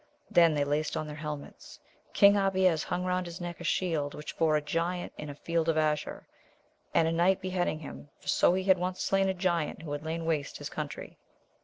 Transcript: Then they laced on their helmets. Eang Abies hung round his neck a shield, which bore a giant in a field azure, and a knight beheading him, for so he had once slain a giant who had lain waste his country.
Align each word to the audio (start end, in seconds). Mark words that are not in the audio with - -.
Then 0.31 0.55
they 0.55 0.63
laced 0.63 0.97
on 0.97 1.05
their 1.05 1.15
helmets. 1.15 1.79
Eang 2.15 2.35
Abies 2.35 2.81
hung 2.85 3.03
round 3.05 3.27
his 3.27 3.39
neck 3.39 3.61
a 3.61 3.63
shield, 3.63 4.15
which 4.15 4.35
bore 4.35 4.55
a 4.55 4.59
giant 4.63 5.13
in 5.15 5.29
a 5.29 5.35
field 5.35 5.69
azure, 5.69 6.25
and 6.91 7.07
a 7.07 7.11
knight 7.11 7.39
beheading 7.39 7.77
him, 7.77 8.09
for 8.17 8.27
so 8.27 8.55
he 8.55 8.63
had 8.63 8.79
once 8.79 8.99
slain 8.99 9.29
a 9.29 9.35
giant 9.35 9.83
who 9.83 9.91
had 9.91 10.03
lain 10.03 10.25
waste 10.25 10.57
his 10.57 10.71
country. 10.71 11.19